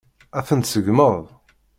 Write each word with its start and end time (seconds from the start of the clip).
Ad 0.37 0.43
ten-tseggmeḍ? 0.47 1.23